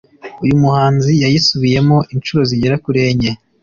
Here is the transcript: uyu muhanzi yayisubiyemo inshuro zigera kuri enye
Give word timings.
uyu 0.43 0.55
muhanzi 0.61 1.11
yayisubiyemo 1.23 1.97
inshuro 2.13 2.41
zigera 2.49 2.75
kuri 2.83 2.99
enye 3.09 3.31